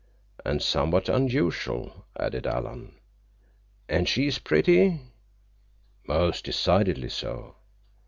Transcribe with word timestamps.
"And 0.43 0.63
somewhat 0.63 1.09
unusual," 1.09 2.07
added 2.19 2.47
Alan. 2.47 2.95
"And 3.87 4.09
she 4.09 4.25
is 4.25 4.39
pretty." 4.39 4.99
"Most 6.07 6.43
decidedly 6.43 7.09
so." 7.09 7.57